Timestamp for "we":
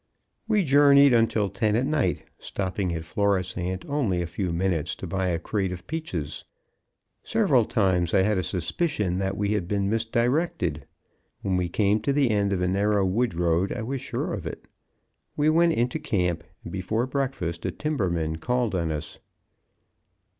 0.47-0.63, 9.37-9.49, 11.55-11.69, 15.37-15.51